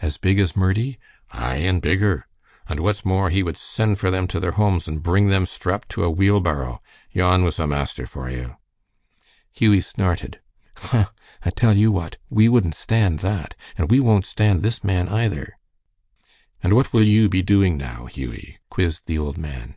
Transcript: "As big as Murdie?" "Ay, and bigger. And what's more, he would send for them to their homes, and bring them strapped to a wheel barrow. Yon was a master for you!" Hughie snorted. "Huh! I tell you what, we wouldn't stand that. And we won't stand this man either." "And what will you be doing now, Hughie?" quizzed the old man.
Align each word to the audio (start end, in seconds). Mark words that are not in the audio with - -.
"As 0.00 0.16
big 0.16 0.38
as 0.40 0.56
Murdie?" 0.56 0.98
"Ay, 1.30 1.56
and 1.56 1.82
bigger. 1.82 2.26
And 2.66 2.80
what's 2.80 3.04
more, 3.04 3.28
he 3.28 3.42
would 3.42 3.58
send 3.58 3.98
for 3.98 4.10
them 4.10 4.26
to 4.28 4.40
their 4.40 4.52
homes, 4.52 4.88
and 4.88 5.02
bring 5.02 5.26
them 5.28 5.44
strapped 5.44 5.90
to 5.90 6.04
a 6.04 6.10
wheel 6.10 6.40
barrow. 6.40 6.80
Yon 7.12 7.44
was 7.44 7.58
a 7.58 7.66
master 7.66 8.06
for 8.06 8.30
you!" 8.30 8.56
Hughie 9.52 9.82
snorted. 9.82 10.40
"Huh! 10.74 11.10
I 11.44 11.50
tell 11.50 11.76
you 11.76 11.92
what, 11.92 12.16
we 12.30 12.48
wouldn't 12.48 12.74
stand 12.76 13.18
that. 13.18 13.54
And 13.76 13.90
we 13.90 14.00
won't 14.00 14.24
stand 14.24 14.62
this 14.62 14.82
man 14.82 15.06
either." 15.10 15.58
"And 16.62 16.72
what 16.72 16.94
will 16.94 17.04
you 17.06 17.28
be 17.28 17.42
doing 17.42 17.76
now, 17.76 18.06
Hughie?" 18.06 18.60
quizzed 18.70 19.04
the 19.06 19.18
old 19.18 19.36
man. 19.36 19.76